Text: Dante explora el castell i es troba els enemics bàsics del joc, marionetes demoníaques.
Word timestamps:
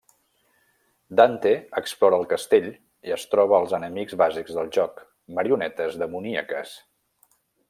Dante 1.19 1.51
explora 1.81 2.19
el 2.21 2.25
castell 2.31 2.71
i 3.11 3.15
es 3.17 3.27
troba 3.35 3.59
els 3.65 3.77
enemics 3.81 4.19
bàsics 4.25 4.59
del 4.59 4.75
joc, 4.79 5.05
marionetes 5.41 6.03
demoníaques. 6.07 6.79